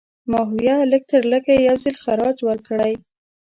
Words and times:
ماهویه 0.31 0.77
لږترلږه 0.91 1.55
یو 1.67 1.75
ځل 1.83 1.95
خراج 2.03 2.37
ورکړی. 2.49 2.93